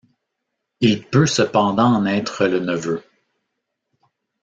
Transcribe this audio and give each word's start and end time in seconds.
Il 0.79 1.05
peut 1.05 1.27
cependant 1.27 1.93
en 1.93 2.07
être 2.07 2.47
le 2.47 2.57
neveu. 2.57 3.03